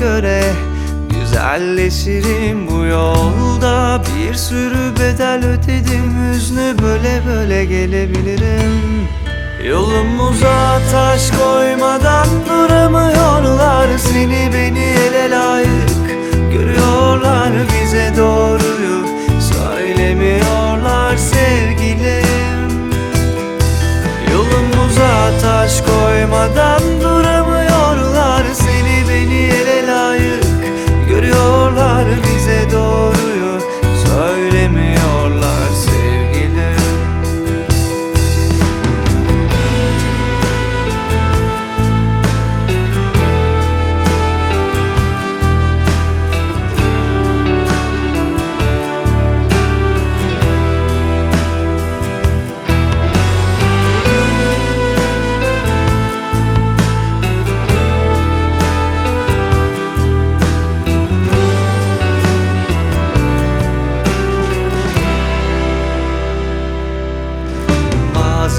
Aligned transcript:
göre 0.00 0.42
Güzelleşirim 1.10 2.68
bu 2.68 2.84
yolda. 2.84 4.02
Bir 4.06 4.34
sürü 4.34 4.96
bedel 5.00 5.44
ödedim 5.44 6.32
Hüznü 6.32 6.74
böyle 6.82 7.22
böyle 7.26 7.64
gelebilirim. 7.64 9.08
Yolumuza 9.68 10.80
taş 10.92 11.30
koymadan 11.30 12.26
duramıyorlar 12.48 13.88
Seni 13.98 14.52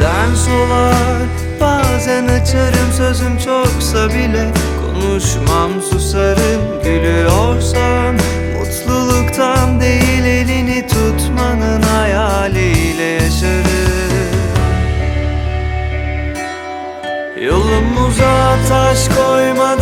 Bazen 0.01 0.35
solar, 0.35 1.21
bazen 1.61 2.27
açarım 2.27 2.91
sözüm 2.97 3.37
çoksa 3.37 4.09
bile. 4.09 4.51
Konuşmam 4.81 5.81
susarım, 5.81 6.83
gülüyorsam 6.83 8.15
Mutluluktan 8.59 9.81
değil 9.81 10.23
elini 10.25 10.87
tutmanın 10.87 11.81
hayaliyle 11.81 13.03
yaşarım. 13.03 14.31
Yolumuza 17.41 18.57
taş 18.69 19.07
koymadan 19.07 19.80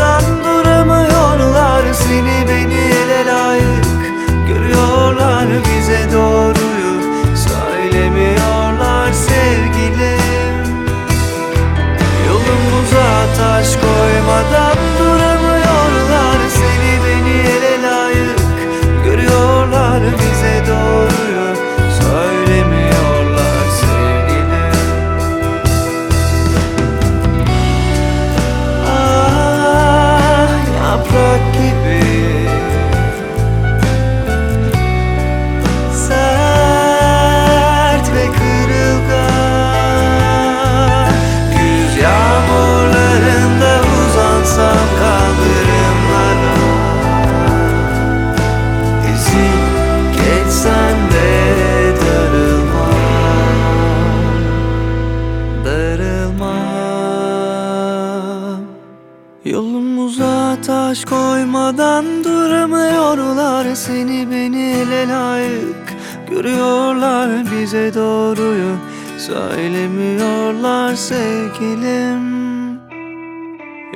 Yolumuza 59.45 60.57
taş 60.65 61.05
koymadan 61.05 62.23
duramıyorlar 62.23 63.75
Seni 63.75 64.31
beni 64.31 64.61
ele 64.61 65.07
layık. 65.09 65.95
Görüyorlar 66.29 67.29
Bize 67.51 67.93
doğruyu 67.95 68.77
söylemiyorlar 69.17 70.95
sevgilim. 70.95 72.39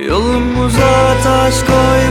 Yolumuza 0.07 1.17
taş 1.23 1.63
koy 1.63 2.03